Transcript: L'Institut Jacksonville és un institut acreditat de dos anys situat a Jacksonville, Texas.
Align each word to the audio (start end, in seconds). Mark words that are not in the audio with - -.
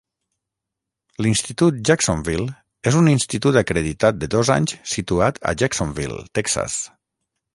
L'Institut 1.25 1.77
Jacksonville 1.89 2.47
és 2.91 2.97
un 3.03 3.11
institut 3.11 3.61
acreditat 3.61 4.19
de 4.23 4.29
dos 4.37 4.51
anys 4.57 4.75
situat 4.95 5.37
a 5.51 5.55
Jacksonville, 5.63 6.21
Texas. 6.41 6.79